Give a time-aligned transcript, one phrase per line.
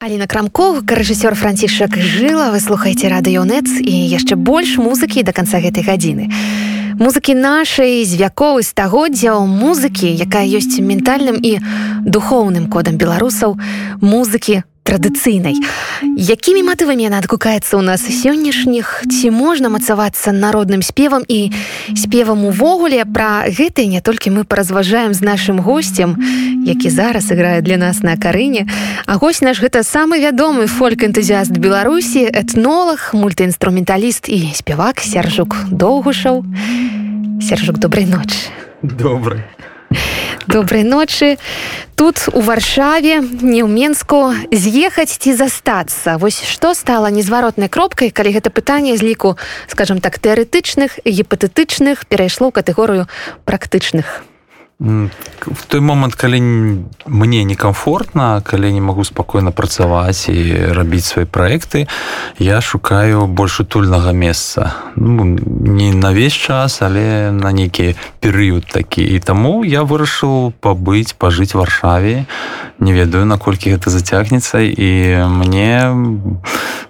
[0.00, 2.48] Аліна крамков рэжысёр францішак жыла.
[2.56, 6.32] Вы слухаеце радыёнет і яшчэ больш музыкі да канца гэтай гадзіны.
[6.96, 11.60] Музыкі нашай з вяковы стагоддзяў музыкі якая ёсць ментальным і
[12.08, 13.60] духоўным кодам беларусаў
[14.00, 15.56] музыкі традыцыйнай.
[16.16, 21.52] Якімі матывамі яна адгукаецца ў нас сённяшніх, ці можна мацавацца народным спевам і
[21.94, 26.16] спевам увогуле пра гэта не толькі мы паразважаем з нашым госцем,
[26.64, 28.66] які зараз іграе для нас на карыне.
[29.06, 36.44] А гость наш гэта самы вядомы фольк-энтузіаст Беларусі, этнолог, мультыінструменталіст і спявак сяржук доўгушаў.
[37.40, 38.50] Сержук добрай ночы.
[38.82, 39.44] Добрый
[40.46, 41.38] добрай ночы
[41.96, 48.32] тут у варшаве не ў менску з'ехаць ці застацца вось што стала незваротнай кропкай калі
[48.40, 49.36] гэта пытанне з ліку
[49.68, 53.06] скажем так тэарэтычных гіпатэтычных перайшло катэгорыю
[53.44, 54.24] практычных
[54.80, 56.40] в той момант калі
[57.06, 61.84] мне некомфортна калі не магу спакойна працаваць і рабіць свае праекты
[62.40, 64.72] я шукаю больш утульнага месца.
[64.96, 67.92] Ну, не на весь час але на нейкі
[68.24, 69.04] перыяд такі.
[69.04, 72.24] І таму я вырашыў пабыць пажыць варшаве.
[72.80, 74.64] Не ведаю наколькі гэта зацягнецца.
[74.64, 75.92] І мне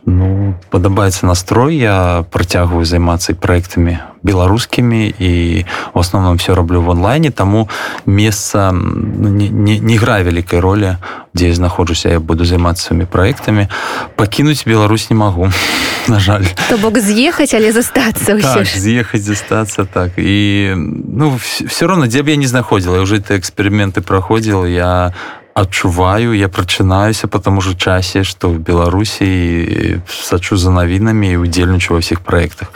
[0.07, 1.75] ну падабаецца настрой.
[1.75, 7.69] Я працягваю займацца праектамі беларускімі і в основном все раблю в онлайне таму
[8.07, 10.97] месца не, не, не грае вялікай ролі
[11.35, 13.69] дзе я знаходжуся я буду займацца сваімі праектамі.
[14.17, 15.51] Пакінуць Беларусь не магу
[16.09, 16.45] на жаль.
[16.69, 20.19] То бок з'ехаць але застацца так, з'ехаць застацца так.
[20.19, 25.15] І ну все роўно дзе б я не знаходзіла уже ты эксперыменты праходзіл я
[25.55, 31.99] адчуваю я прачынаюся по таму же часе что в беларусі сачу за навінамі і удзельнічаю
[31.99, 32.73] ва ўсіх праектах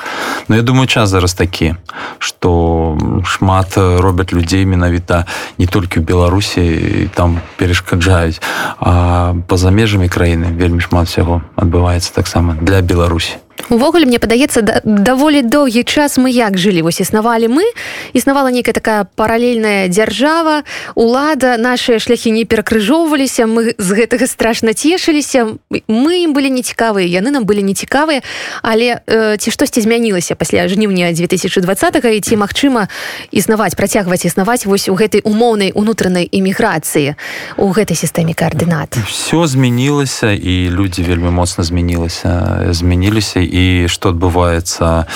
[0.48, 1.76] но я думаю час зараз такі
[2.18, 5.26] что шмат робяць людзей менавіта
[5.58, 8.42] не толькі в беларусі там перешкаджаюць
[8.80, 14.80] а по-за межамі краіны вельмі шмат всяго адбываецца таксама для беларусі увогуле мне падаецца да,
[14.84, 16.82] даволі доўгі час мы як жылі?
[16.82, 17.64] Вось існавалі мы
[18.12, 20.64] існавала некая такая паралельная дзяржава
[20.96, 25.56] лада наши шляхі не перакрыжоўваліся мы з гэтага страшна цешыліся
[25.88, 28.20] мы ім былі нецікавыя яны нам былі нецікавыя
[28.62, 32.88] але э, ці штосьці змянілася пасля жніўня 2020 і ці магчыма
[33.30, 37.14] існаваць працягваць існаваць вось у гэтай умоўнай унутранай эміграцыі
[37.56, 38.98] у гэтай сістэме каардынат?
[39.08, 45.06] Все змянілася і людзі вельмі моцна змянілася змяніліся і што адбываецца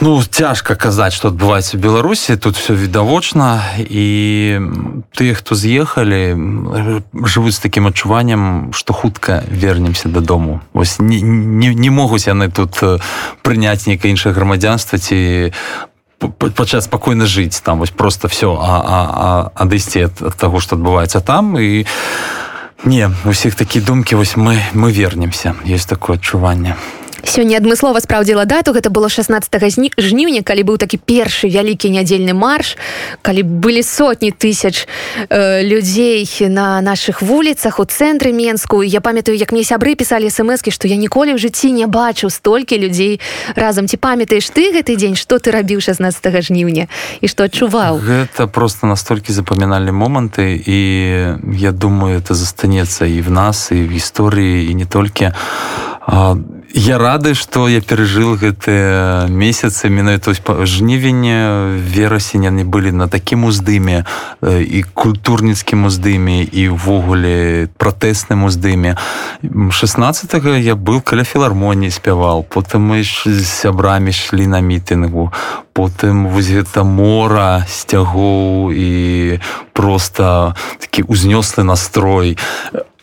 [0.00, 4.60] ну цяжка казаць што адбываецца беларусі тут все відавочна і
[5.14, 6.36] тыя хто з'ехалі
[7.24, 12.78] жывуць з такім адчуваннем што хутка вернемся дадому вось не, не, не могуць яны тут
[13.42, 15.18] прыняць нейкае іншае грамадзянства ці
[16.28, 17.78] пачаць спакойна жыць там.
[17.78, 21.58] Вось просто все адысці ад, ад таго што адбываецца там.
[21.58, 21.86] І
[22.84, 25.54] не усіх такі думкі вось мы мы вернемся.
[25.64, 26.76] Есть такое адчуванне
[27.26, 28.72] сёння адмыслова спраўдзіла дату.
[28.72, 29.48] Гэта было 16
[29.98, 32.76] жніўня калі быў такі першы вялікі нядзельны марш
[33.22, 34.86] калі былі сотні тысяч
[35.28, 38.82] э, людзей на наших вуліцах у цэнтры менску.
[38.82, 42.78] Я памятаю як мне сябры пісалі смски што я ніколі ў жыцці не бачыў столькі
[42.78, 43.20] людзей
[43.56, 43.88] разам.
[43.88, 46.88] Ці памятаеш ты гэты дзень што ты рабіў 16 жніўня
[47.20, 48.00] і што адчуваў?
[48.00, 50.78] Гэта просто настолькі запамінальны моманты і
[51.56, 55.32] я думаю это застанецца і в нас і в гісторыі і не толькі.
[56.06, 56.36] А
[56.74, 60.34] я рады что я перажыл гэтыя месяцы менавіта
[60.66, 64.02] жнівень верасень яны былі на такім уздыме
[64.42, 68.98] і культурніцкім уздыме і ўвогуле пратэсным уздыме.
[69.42, 75.30] 16 я был каля філармоніі спяваў потым мы з сябрамі шлі на мітынгу
[75.78, 79.38] потым вось гэта мора сцягоў і
[79.72, 82.34] просто такі узнёслы настрой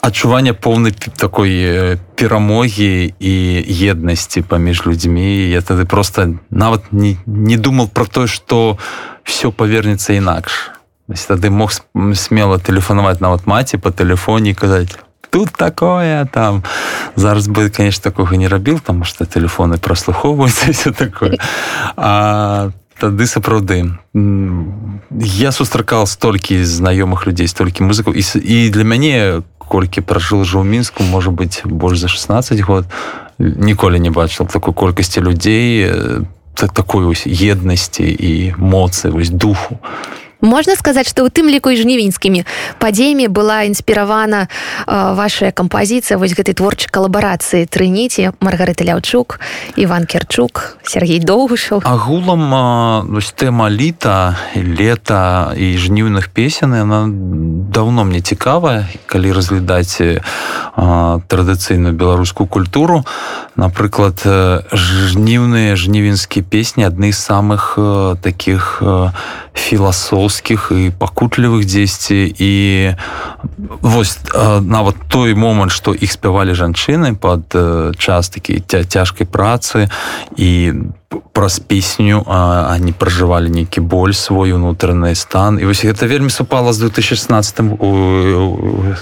[0.02, 3.34] адчуванне поўнай такой перамогі і
[3.70, 5.50] еднасці паміж людзьмі.
[5.50, 8.78] Я тады просто нават не, не думал про тое что
[9.24, 10.72] все павернецца інакш.
[11.28, 11.72] Тады мог
[12.16, 14.98] смело тэлефанаваць нават маці по тэлефоне казаць
[15.32, 16.64] тут такое там
[17.16, 21.38] зараз бы конечно такога не рабіў там что телефоны прослухоўваюцца такое.
[21.96, 30.04] А тады сапраўды я сустракал столькі знаёмых людзей столькі музыкаў і, і для мяне колькі
[30.04, 32.86] пражыл жа ў мінску можа быть больш за 16 год.
[33.40, 35.88] Ніколі не бачыў такой колькасці людзей
[36.54, 39.80] так такой ось еднасці і моцы вось духу
[40.42, 42.46] можна сказаць што ў тым ліку і жнівеньскімі
[42.82, 49.40] падзеямі была інспіравана э, ваша кампазіцыя вось гэтай творчай калабарацыі трыніці маргарыта ляўчук
[49.78, 52.50] іван керчук Сергей доўгышаў агулам
[53.38, 60.02] тэма літа лета і жніўных песен она давно мне цікавая калі разглядаць
[60.76, 63.06] традыцыйную беларускую культуру
[63.56, 64.26] напрыклад
[64.74, 67.78] жніўныя жнівенскія песні адны з самых
[68.22, 68.82] таких
[70.32, 72.94] філасофскіх і пакутлівых дзесьці і
[73.82, 74.20] вось
[74.62, 77.52] нават той момант што іх спявалі жанчыны под
[77.98, 79.90] час такі цяжкай працы
[80.38, 80.74] і
[81.34, 85.60] праз песню они пражывалі нейкі боль свой унутраны стан.
[85.60, 87.56] І вось гэта вельмі супала з 2016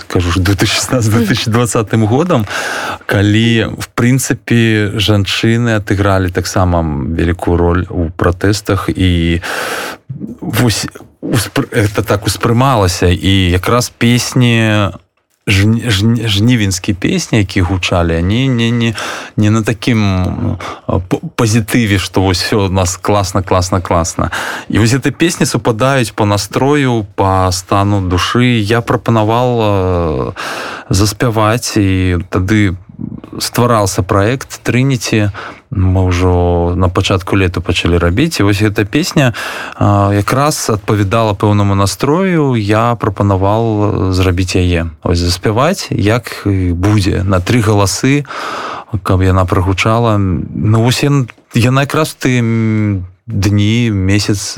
[0.08, 2.46] кажу 2016-2020 годам
[3.06, 9.42] калі в прынцыпе жанчыны адыгралі таксама вялікую роль у пратэстах і
[10.42, 10.88] вось
[11.22, 14.90] это так успрымалася і якраз песні
[16.28, 18.94] жнівенскі песні які гучалі они не не
[19.38, 20.58] не на таким
[21.36, 24.32] пазітыве что вось все у нас класна класна класна.
[24.70, 28.60] І вось этой песні супадаюць по настрою по стану душы.
[28.60, 30.34] Я прапанавал
[30.90, 32.89] заспяваць і тады по
[33.40, 35.32] стварался проект трыніці
[35.70, 39.34] мы ўжо на пачатку лету пачалі рабіць і вось эта песня
[39.80, 42.58] якраз адпавядала пэўнаму настрою.
[42.58, 46.44] Я прапанаваў зрабіць яе ось заспяваць як
[46.74, 48.26] будзе на тры галасы
[49.04, 50.18] каб яна прагучала.
[50.18, 52.42] Ну вось яна якраз ты
[53.30, 54.58] дні месяц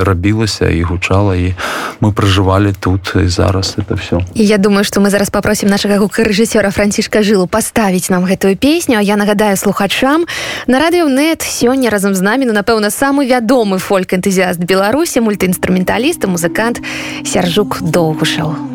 [0.00, 1.54] рабілася і гучала і
[2.00, 4.20] мы пражывалі тут і зараз это все.
[4.34, 9.00] І я думаю что мы зараз попросім нашага гукарэжысёра францішка жылу паставіць нам гэтую песню
[9.00, 10.26] я нагадаю слухачам
[10.66, 16.82] на радыёнет сёння разам з намі ну напэўна самы вядомы фольк энтузіаст беларусі мультыінструменталіст музыкант
[17.24, 18.73] сяржук доўгушаў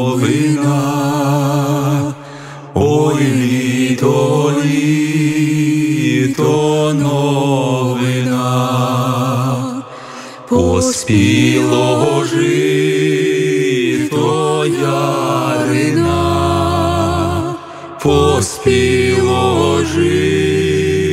[0.00, 0.80] Буковина,
[2.74, 6.52] ой літо, літо
[6.94, 8.44] новина,
[10.48, 13.06] поспіло жито
[14.82, 16.20] ярина,
[18.02, 21.10] поспіло жито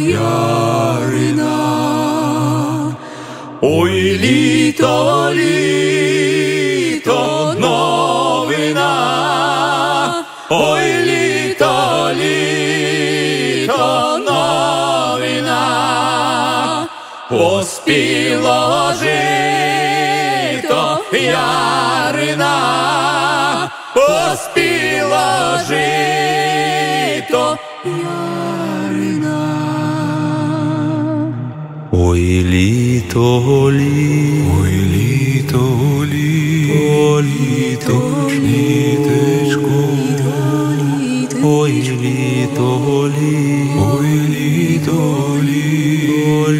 [0.00, 1.56] ярина,
[3.60, 5.78] ой літо, літо,
[7.08, 8.94] то новина,
[10.50, 15.62] ой літо, літо новина,
[17.30, 22.56] поспіло жито ярина,
[23.94, 25.28] поспіло
[25.68, 29.40] жито ярина.
[31.92, 35.97] Ой літо, літо, ой літо.
[37.22, 39.88] літо, літечко,
[41.42, 42.80] ой, літо,
[43.76, 46.58] ой, літо, літечко,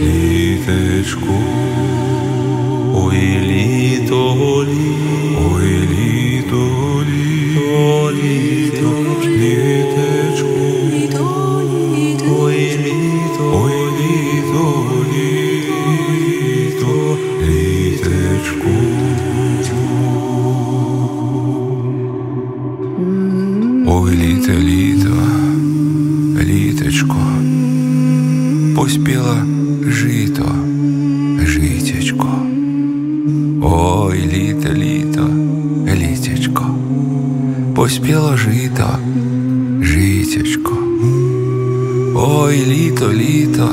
[0.00, 1.34] літечко,
[2.94, 4.43] ой, літо.
[28.83, 29.45] поспіла
[29.87, 30.51] жито,
[31.45, 32.27] житечко.
[33.61, 35.29] Ой, літо, літо,
[35.95, 36.65] літечко,
[37.75, 38.99] поспіло жито,
[39.81, 40.77] житечко.
[42.15, 43.69] Ой, літо, літо,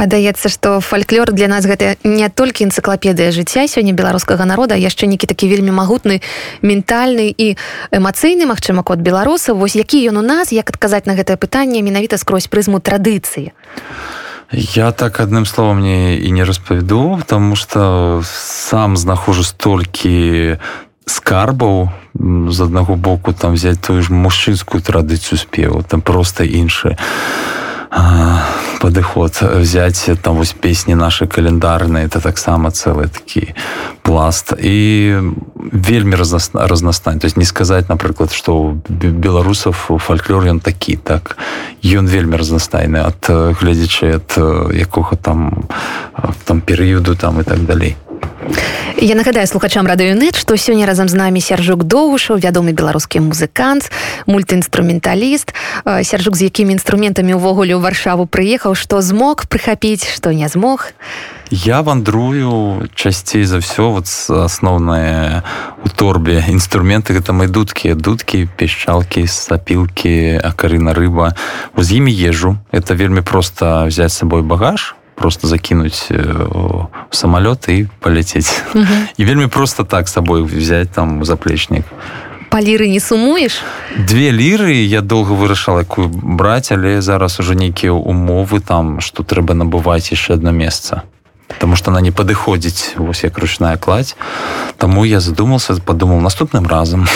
[0.00, 5.28] Падаецца што фальклор для нас гэта не толькі энцыклапедыя жыцця сёння беларускага народа яшчэ нейкі
[5.28, 6.24] такі вельмі магутны
[6.64, 7.60] ментальны і
[7.92, 9.60] эмацыйны магчыма код беларусаў.
[9.60, 13.52] Вось які ён у нас як адказаць на гэтае пытанне менавіта скрозь прызму традыцыі?
[14.56, 20.56] Я так адным словом мне і не распавяду потому что сам знаходжу столькі
[21.04, 21.92] скарбаў
[22.48, 26.96] з аднаго боку там взять тую ж мужчынскую традыцыю спеву там просто іншы
[28.80, 33.54] падыход взять там вось песні наши календарныя это таксама цэлы такі
[34.02, 34.52] пласт.
[34.62, 35.16] І
[35.72, 36.16] вельмі
[36.54, 41.36] разнастань то есть не сказаць напрыклад что беларусаў фальклор ён такі так.
[41.82, 44.38] Ён вельмі разнастайны ад гледзячы ад
[44.72, 45.68] якога там
[46.44, 47.96] там перыяду там і так далей
[49.00, 53.88] Я нагадаю слухачам радыёнет, што сёння разам з намі сяржук доўшаў, вядомы беларускі музыкант,
[54.26, 55.54] мультыінструменталіст,
[55.86, 60.92] сяржук з якімі інструментамі ўвогуле ў варшаву прыехаў, што змог прыхапіць, што не змог.
[61.50, 65.42] Я вандрую часцей за ўсё вот асноўнае
[65.82, 71.34] у торбе інструменты гэта мои дудкі дудкі пешчалкі сапілкі акарына рыба
[71.74, 77.86] з імі езжу это вельмі просто взять с сабой багаж просто закинуть в самолет и
[78.00, 78.62] полететь.
[78.74, 78.86] Угу.
[79.18, 81.84] И вельми просто так с собой взять там заплечник.
[82.50, 83.60] По лиры не сумуешь?
[83.96, 89.54] Две лиры я долго вырашал, якую брать, але зараз уже некие умовы там, что треба
[89.54, 91.02] набывать еще одно место.
[91.50, 94.16] Потому что она не падыходзіць вось як ручная кладь.
[94.78, 97.06] Таму я задумался подумал наступным разам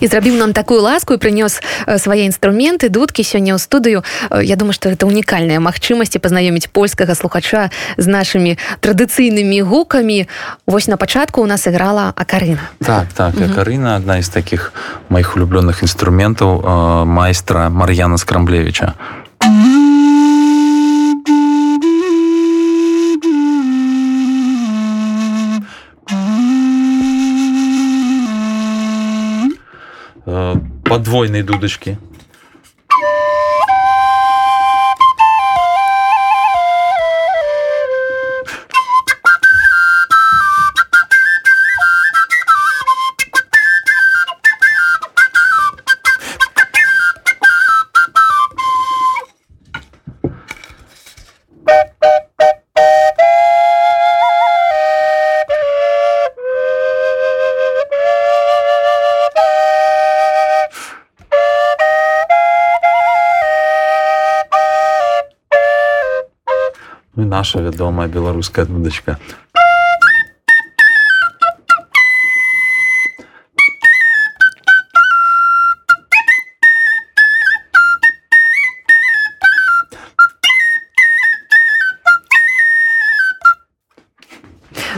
[0.00, 1.60] і зрабіў нам такую ласку і прынёс
[1.98, 7.70] свае інструменты дудкі сёння ў студыю Я думаю что это унікальная магчымасці пазнаёміць польскага слухача
[7.96, 10.26] з нашими традыцыйнымі гукамі
[10.66, 12.72] Вось на пачатку у нас іграла акарына.
[12.80, 14.72] Так так акарына одна из таких
[15.08, 18.94] моих улюбленных інструментаў майстра Мар'яна скрамблевича
[30.24, 31.98] подвойной дудочки.
[67.32, 69.16] Наша вядомая беларуская дудачка.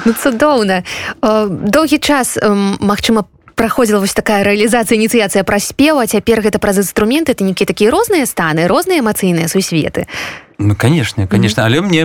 [0.05, 0.83] Ну, цудоўна
[1.23, 3.25] доўгі час магчыма
[3.55, 8.27] праходзіла вось такая рэалізацыя ініцыяцыя праз спева цяпер гэта праз інструменты это нейкія такія розныя
[8.27, 10.11] станы розныя эмацыйныя сусветы
[10.59, 11.63] Ну, конечно конечно.
[11.63, 11.77] Mm -hmm.
[11.77, 12.03] але мне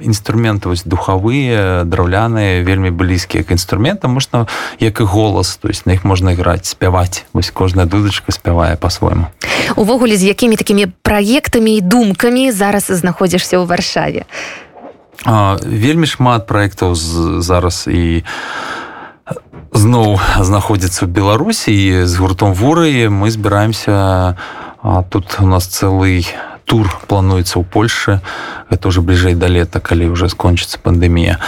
[0.00, 4.12] інструменты вось духавыя драўляныя вельмі блізкія к інструментам.
[4.12, 4.46] Можна
[4.80, 7.24] як і голас то есть на іх можна іграць спяваць.
[7.32, 9.26] Вось кожная дудачка спявае по-свойму
[9.76, 14.24] увогуле з якімі такімі праектамі і думкамі зараз знаходзішся ў варшаве?
[15.24, 16.94] А, вельмі шмат праектаў
[17.40, 18.24] зараз і
[19.72, 21.70] зноў знаходзіцца ў беларусі.
[21.70, 24.36] І з гуртом вуры мы збіраемся
[25.10, 26.26] тут у нас цэлый
[26.70, 28.22] тур плануецца ў Польше
[28.70, 31.42] это уже бліжэй да лета калі уже скончыцца пандемія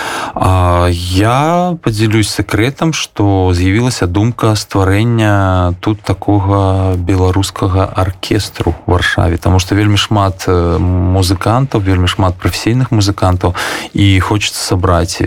[0.91, 9.37] я подзялюсь секретам что з'явілася думка стварэння тут такога беларускага оркестру варшаве.
[9.37, 13.55] Тому что вельмі шмат музыкантаў вельмі шмат прафесійных музыкантаў.
[13.93, 15.23] І хочется сабраць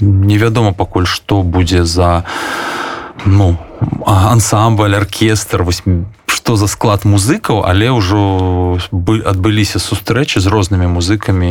[0.00, 2.24] невядома пакуль что будзе за
[3.24, 3.56] ну
[4.06, 5.82] ансамбль оркестр вось
[6.26, 11.50] што за склад музыкаў але ўжо бы адбыліся сустрэчы з рознымі музыкамі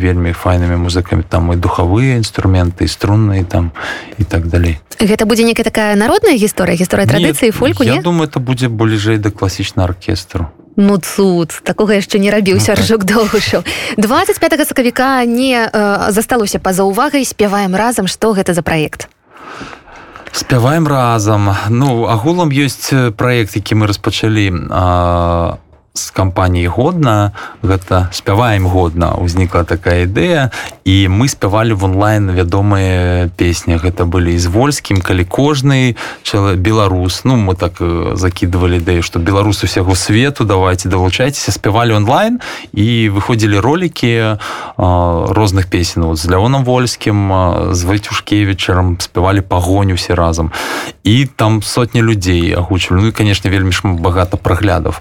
[0.00, 3.72] вельмі файнымі музыкамі там і духавыя інструменты струнныя там
[4.16, 4.80] і так далей.
[4.96, 8.02] Гэта будзе некая такая народная гісторыя гісторыя традыцыі фольку я не?
[8.02, 10.48] думаю это будзе бліжэй да класічна аркестру.
[10.76, 13.64] Ну цуд такога яшчэ не рабіў ну, доўгушаў
[14.00, 17.28] 25 сакавіка не э, засталося па-за ўвагай.
[17.28, 19.08] Спяваем разам што гэта за праект
[20.32, 21.50] спяваем разам.
[21.68, 25.58] Ну агулам ёсць праект які мы распачалі а
[25.94, 27.32] з кампаніі годна
[27.62, 30.54] гэта спяваем годна узнікла такая ідэя.
[30.86, 33.74] І мы спявалі в онлайн вядомыя песні.
[33.74, 35.96] Гэта былі з вольскім калі кожны
[36.56, 37.24] беларус.
[37.24, 37.82] Ну мы так
[38.14, 41.52] закидывалі ідэю што беларус усяго свету давайте далучайцеся.
[41.52, 42.38] Спявалі онлайн
[42.72, 44.38] і выходзілі ролики
[44.78, 47.34] розных песен вот з леоном вольскім
[47.74, 50.54] з вайцюшкевічарам спявалі пагоню все разам.
[51.02, 53.02] І там сотні людзей агучвалі.
[53.02, 54.94] Ну і конечно вельмі ж багата праглядаў.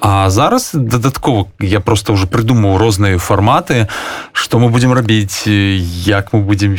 [0.00, 3.88] А зараз дадаткова я просто уже прыдумаў розныя фарматы
[4.32, 6.76] что мы будем рабіць як мы будем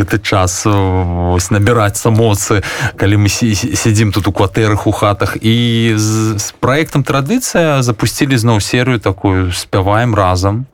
[0.00, 2.64] гэты час ось, набіраць самоцы
[2.96, 5.36] калі мы сядзім тут у кватэрах у хатах.
[5.40, 10.66] І з, з проектам традыцыя запусцілі зноў серыю такую спяваем разам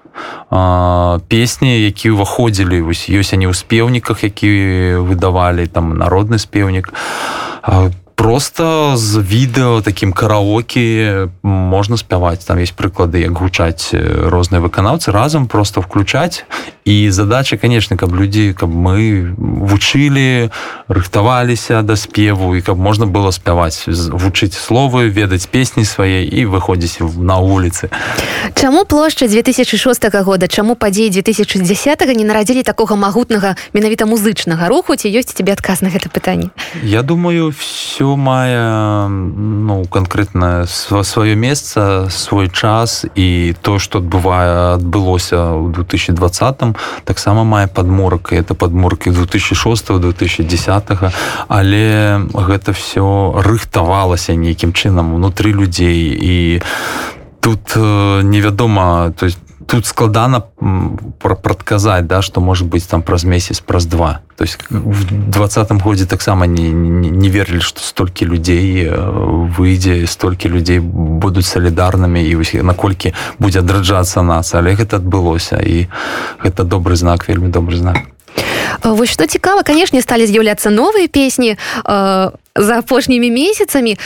[1.29, 6.93] песні які ўваходзілі вось ёсць они ў спеўніках які выдавалі там народны спеўнік
[8.23, 12.45] просто з відэо таким караоке можна спяваць.
[12.47, 13.91] Там есть прыклады як гучаць
[14.31, 15.11] розныя выканаўцы.
[15.11, 16.45] Разам просто включаць
[16.85, 20.50] і задача конечно каб людзі каб мы вучылі
[20.88, 26.99] рыхтаваліся да спеву і каб можна было спяваць вучыць словы ведаць песні свае і выходзіць
[27.19, 27.91] на вуліцы
[28.55, 30.49] Чаму плошча 2006 года?
[30.49, 34.97] Чаму падзеі 2010 не нарадзілі такога магутнага менавіта музычнага руху?
[34.97, 36.50] Ці ёсць тебе адказ на гэта пытанне?
[36.83, 45.54] Я думаю все мае ну канкрэтна сваё месца свой час і то што адбывае адбылося
[45.57, 51.12] ў 2020 таксама мае падморак это падморкі 2006 2010
[51.48, 51.85] але
[52.33, 56.62] гэта все рыхтавалася нейкім чынам унутры людзей і
[57.40, 59.38] тут невядома то есть
[59.73, 60.45] тут складана
[61.19, 64.21] прадказаць да что может быть там праз месяц праз два.
[64.37, 70.53] То есть в двадцатым годзе таксама не, не, не верылі что столькі людзей выйдзе столькі
[70.53, 74.53] людзей будуць салідарнымі і вось наколькі будзе адраджацца нас.
[74.53, 75.89] Але гэта адбылося і
[76.45, 77.97] гэта добры знак вельмі добры знак.
[78.85, 83.97] Вось што цікава канешне сталі з'яўляцца новыя песні э, за апошнімі месяцамі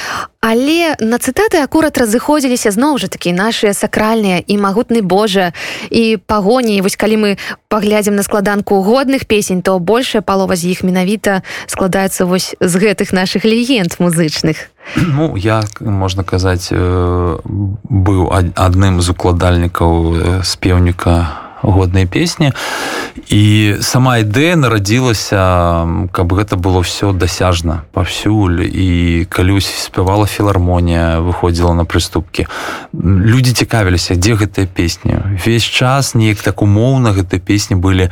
[0.46, 5.50] але на цытаты акурат разыходзіліся зноў жа такі нашыя сакральныя і магутны Божа
[5.90, 6.78] і пагоні.
[6.86, 7.30] Вось калі мы
[7.66, 13.10] паглядзім на складанку годных песень то большая палова з іх менавіта складаецца вось з гэтых
[13.10, 14.70] наших легенд музычных.
[14.94, 18.20] Ну я можна казаць быў
[18.54, 22.52] адным з укладальнікаў спеўніка годныя песні.
[23.28, 28.68] І сама ідэя нарадзілася каб гэта было все дасяжна паўсюль.
[28.68, 32.46] І калюсь спявала філармонія выходзіла на прыступкі.
[32.94, 35.16] Людзі цікавіліся дзе гэтыя песні.
[35.46, 38.10] Весь час неяк так умоўна гэтай песні былі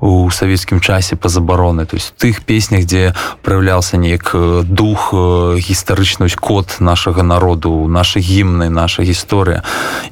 [0.00, 6.76] у савецкім часе па забароны то есть тых песнях дзе праяўляўся неяк дух гістарычны код
[6.80, 9.62] нашага народу наша гімны наша гісторыя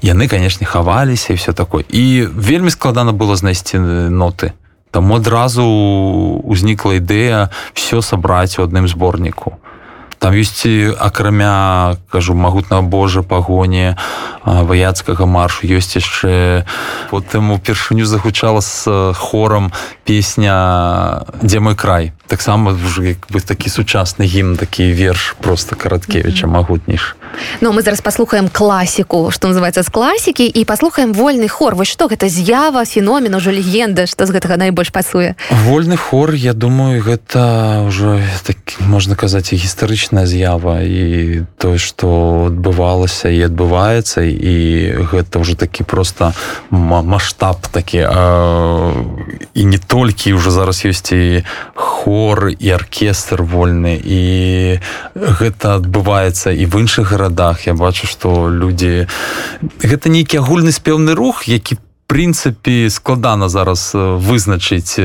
[0.03, 1.85] яны канешне хаваліся і все такое.
[1.89, 3.79] І вельмі складана было знайсці
[4.11, 4.53] ноты.
[4.91, 5.65] Там адразу
[6.45, 9.59] узнікла ідэя все сабраць у адным зборніку
[10.25, 10.65] там ёсць
[10.97, 13.93] акрамя кажу магутна Божа пагоні
[14.45, 16.65] ваяцкага маршу ёсць яшчэ
[17.13, 19.69] потым упершыню загучала з хорам
[20.09, 27.21] песня дзе мой край таксама бы такі сучасны гімн такі верш просто караткевича магутніш
[27.61, 31.75] Ну мы зараз паслухаем класіку што называется з класікі і паслухаем вольны хор.
[31.75, 35.35] Вось што гэта з'ява феномен ужо легенда што з гэтага найбольш пасуе?
[35.67, 41.79] Вольны хор я думаю гэта ўжо так можна казаць і гістарычны гістарычная з'ява і тое
[41.79, 44.55] што адбывалася і адбываецца і
[45.11, 46.33] гэта ўжо такі просто
[46.71, 48.93] маштаб такі а,
[49.55, 51.43] і не толькі ўжо зараз ёсць і
[51.75, 54.79] хор і аркестр вольны і
[55.15, 57.67] гэта адбываецца і в іншых гарадах.
[57.67, 59.07] Я бачу што людзі
[59.83, 61.79] гэта нейкі агульны спеўны рух які
[62.15, 65.03] прынцыпе складана зараз вызначыць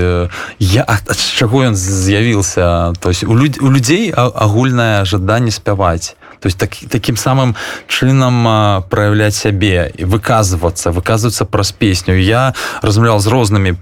[0.62, 6.48] я ад чаго ён з'явіўся то есть у людзей у людзей агульнае жаданне спяваць то
[6.48, 7.56] есть так, таким самым
[7.88, 10.92] чынам проявлять сябе і выказываться.
[10.92, 12.16] Выказываться праз песню.
[12.16, 13.76] Я размаўлял з рознымі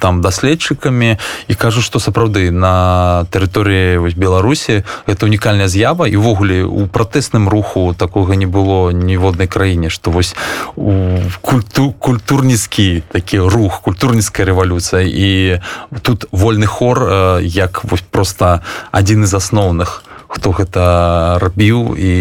[0.00, 1.18] там даследчыкамі
[1.48, 6.08] і кажу что сапраўды на тэрыторыі беларусі это унікальная з'ява.
[6.08, 10.34] І увогуле у пратэсным руху такога не было ніводнай краіне что вось
[10.76, 15.06] у культу культурніцкі такі рух культурніцкая рэвалюцыя.
[15.06, 15.60] І
[16.02, 20.09] тут вольны хор як вось просто адзін з асноўных у
[20.40, 22.12] хто гэта рабіў і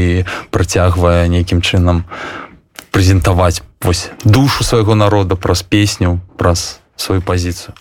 [0.52, 2.04] працягвае нейкім чынам
[2.92, 7.72] прэзентаваць вось душу свайго народа праз песню праз сваю пазіцыю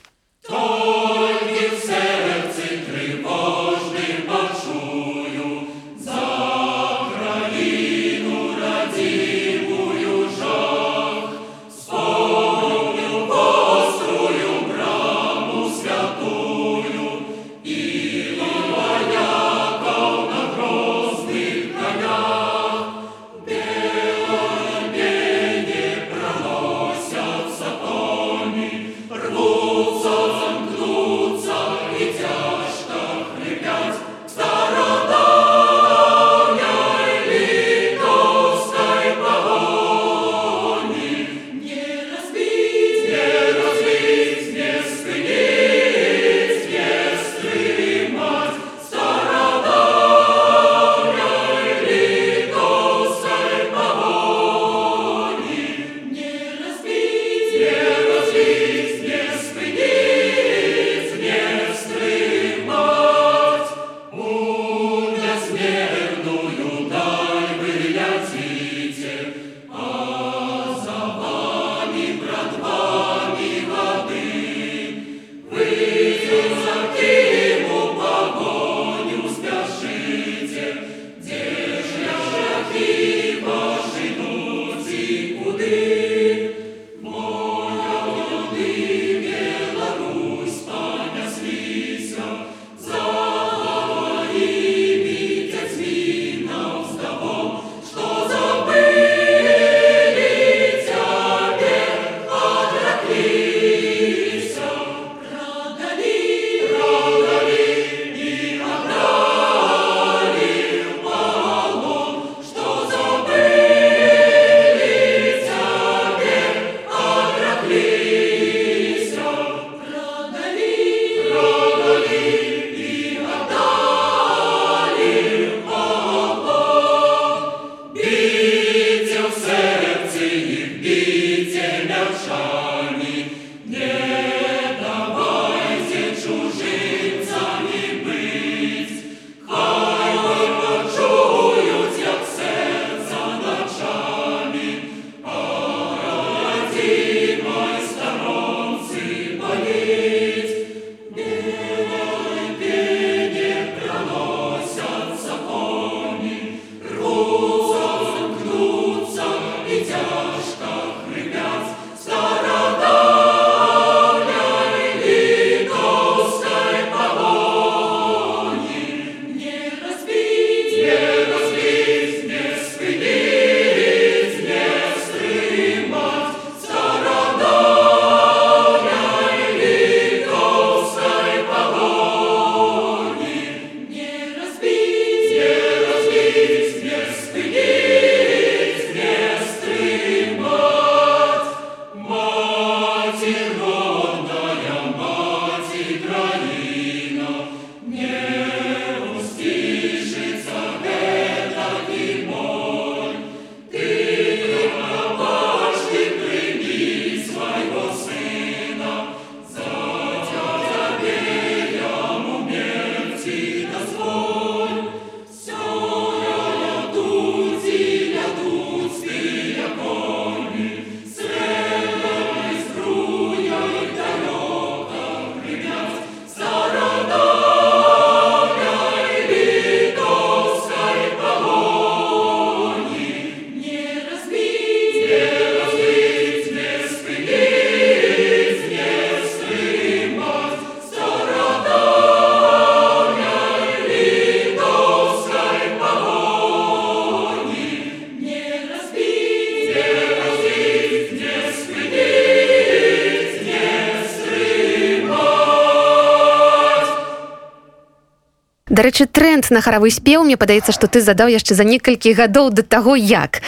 [258.79, 262.63] дарэчы тренд на харавы спеў мне падаецца што ты задаў яшчэ за некалькі гадоў да
[262.63, 263.43] таго як.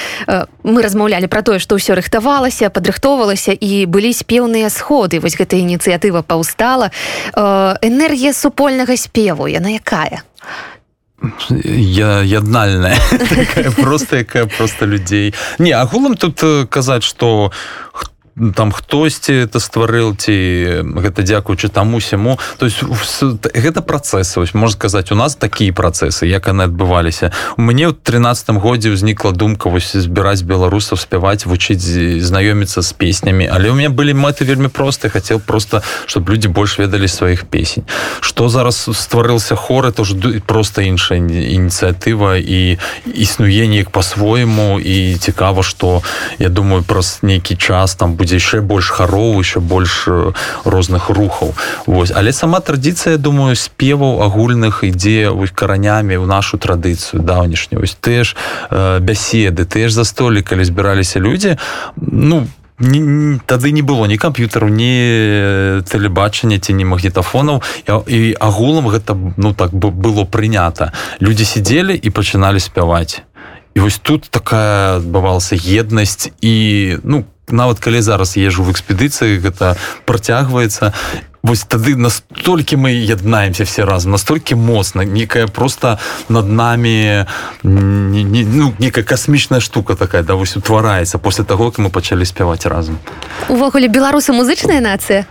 [0.66, 5.22] Мы размаўлялі пра тое што ўсё рыхтавалася падрыхтоўвалася і былі спеўныя сходы.
[5.22, 6.90] Вось гэта ініцыятыва паўстала.
[7.38, 10.26] Энергія супольнага спеву яна якая?
[11.62, 12.98] Я яднальная
[13.76, 15.34] просто якая просто людзей.
[15.58, 17.52] Не агулам тут казаць что
[17.92, 18.09] хто
[18.54, 22.38] там хтосьці это стварыл ці гэта дзякуючы таму сяму.
[22.58, 22.82] То есть
[23.54, 24.40] гэта працэсы.
[24.40, 27.32] Вось можна сказаць у нас такія працэсы як яны адбываліся.
[27.58, 31.82] У мяне ў тринадцатом годзе ўзнікла думка вось збіраць беларусаў спяваць вучыць
[32.22, 33.50] знаёміцца з песнямі.
[33.50, 37.84] Але у меня былі мэты вельмі просты хацеў просто чтобы людзі больш ведалі сваіх песень.
[38.20, 40.16] Что зараз стварыўся хоры тоже
[40.46, 46.02] просто іншая ініцыятыва і існуе неяк по-свойму і цікава что
[46.38, 50.04] я думаю праз нейкі час там будзе яшчэ больш хароў еще больш
[50.64, 51.56] розных рухаў
[51.86, 52.12] Вось.
[52.12, 58.22] Але сама традыцыя думаю спеваў агульных ідзе вось каранямі ў нашу традыцыю даўнішнюю вось ты
[58.24, 58.36] ж
[58.68, 61.56] э, бяседы ты ж за столі калі збіраліся людзі.
[61.96, 62.60] Ну по
[63.46, 67.60] тады не было ні камп'ютару ні тэлебачання ці не магнітафонаў.
[68.08, 70.92] І агулам гэта ну так бы было прынята.
[71.20, 73.20] Людзі сидзелі і пачыналі спяваць.
[73.74, 79.76] І вось тут такая адбывалася еднасць і ну нават калі зараз езжу в экспедыцыі гэта
[80.04, 80.92] працягваецца.
[81.42, 87.26] Вось тады настолькі мы яднаемся все разом настолькі моцна некая просто над нами
[87.62, 92.24] не, не, ну, некая касмічная штука такая да вось утвараецца после того как мы пачалі
[92.24, 92.98] спяваць разам.
[93.48, 95.24] Увогуле беларусы музычная нацыя?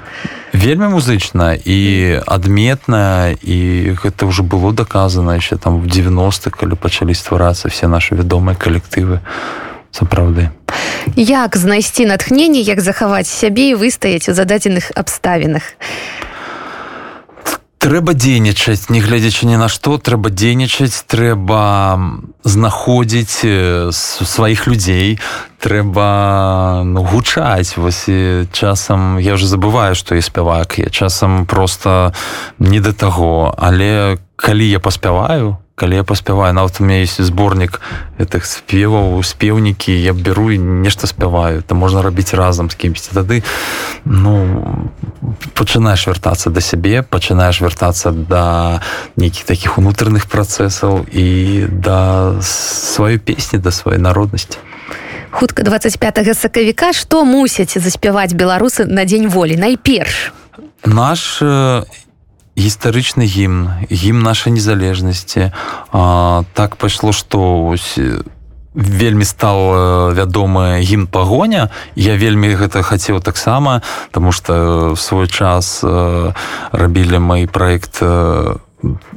[0.53, 7.13] Вельмі музычна і адметная і гэта ўжо было доказано еще там в 90-х калі пачалі
[7.13, 9.21] стварацца все наши вядомыя калектывы
[9.91, 10.49] сапраўды.
[11.15, 15.63] Як знайсці натхненне як захаваць сябе і выстаяць у зададзеных абставінах?
[17.80, 21.95] Трэба дзейнічаць не гледзячы ні на што трэба дзейнічаць трэба
[22.43, 23.39] знаходзіць
[23.95, 25.15] сваіх людзей
[25.63, 27.80] трэба ну, гучаць.
[27.80, 28.04] Вось
[28.52, 32.12] часам я уже забываю што я спявак я часам просто
[32.60, 33.56] не да таго.
[33.56, 36.54] Але калі я паспяваю калі я паспяваю.
[36.54, 37.80] Нават у меня есть зборнік
[38.20, 41.63] этих спеваў спеўнікі я беру і нешта спяваю.
[41.63, 43.15] То можна рабіць разам з кімсьці.
[43.15, 43.44] Тады
[44.04, 44.92] ну
[45.56, 48.82] пачынаеш вяртацца да сябе пачынаеш вяртацца да
[49.15, 51.28] нейкіх таких унутраных працэсаў і
[51.72, 54.60] да сваёй песні да сваёй народнасці.
[55.32, 56.92] Хутка 25 сакавіка.
[56.94, 59.56] Што мусяць заспяваць беларусы на дзень волі?
[59.56, 60.34] Найперш.
[60.86, 61.39] Наш
[62.60, 65.52] гістарычны гімн гімн нашай незалежнасці.
[66.54, 67.76] Так пайшло што
[68.76, 71.72] вельмі стал вядомы гімн пагоня.
[71.95, 75.84] Я вельмі гэта хацеў таксама тому что в свой час
[76.72, 78.04] рабілі мой проект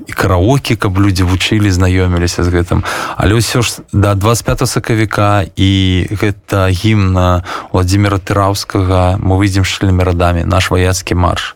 [0.07, 2.83] і караоке каб людзі вучылі знаёміліся з гэтым.
[3.15, 5.71] Але ўсё ж да 25 сакавіка і
[6.11, 10.43] гэта гімна владимира тыраўскага мы выйдзем шлемі радамі.
[10.43, 11.55] Наш ваяцкі марш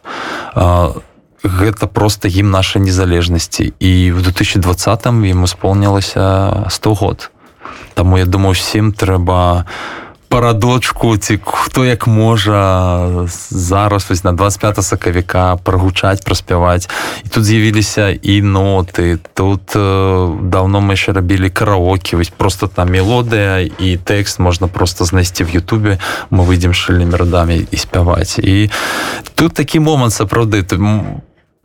[1.47, 7.31] гэта просто ім нашай незалежнасці і в 2020 ім исполнілася 100 год.
[7.95, 9.65] Таму я думаю усім трэба
[10.29, 13.09] парадочку ці хто як можа
[13.51, 16.89] зараз вось на 25 сакавіка прагучаць праспяваць.
[17.25, 19.19] І тут з'явіліся і ноты.
[19.35, 25.05] Тут э, давно мы яшчэ рабілі караоке вось просто там мелодыя і тэкст можна просто
[25.05, 25.99] знайсці в Ютубе.
[26.31, 28.39] Мы выйдзем шыльнымі радамі і спяваць.
[28.39, 28.71] І
[29.35, 30.63] тут такі момант сапраўды.
[30.63, 30.77] Ты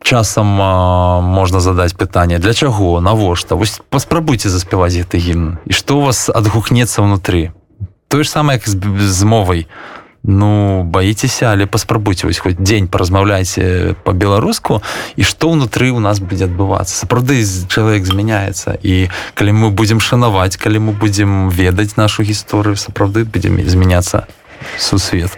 [0.04, 3.56] часам а, можна задаць пытанне для чаго навошта?
[3.56, 5.58] Вось паспрабуйце заспяваць гэты гімн.
[5.66, 7.54] І што у вас адгукнецца ўнутры?
[8.08, 9.68] Тое ж самае як з, з мовай.
[10.24, 14.82] Ну баіцеся але паспрабуйце вось хоць дзень паразмаўляйце по-беларуску
[15.18, 16.94] і што ўнутры у нас будзе адбывацца.
[16.94, 18.78] Сапраўды чалавек змяняецца.
[18.82, 24.30] І калі мы будзем шанаваць калі мы будзем ведаць нашу гісторыю сапраўды будзем змяняцца
[24.78, 25.38] сусвет